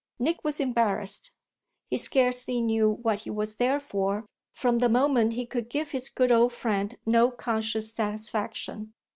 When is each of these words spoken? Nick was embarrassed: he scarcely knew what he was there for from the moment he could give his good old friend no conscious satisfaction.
Nick 0.17 0.43
was 0.43 0.59
embarrassed: 0.59 1.29
he 1.91 1.95
scarcely 1.95 2.59
knew 2.59 2.89
what 3.03 3.19
he 3.19 3.29
was 3.29 3.57
there 3.57 3.79
for 3.79 4.25
from 4.51 4.79
the 4.79 4.89
moment 4.89 5.33
he 5.33 5.45
could 5.45 5.69
give 5.69 5.91
his 5.91 6.09
good 6.09 6.31
old 6.31 6.51
friend 6.51 6.97
no 7.05 7.29
conscious 7.29 7.93
satisfaction. 7.93 8.93